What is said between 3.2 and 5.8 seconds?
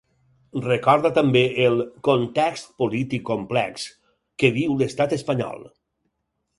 complex’ que viu l’estat espanyol.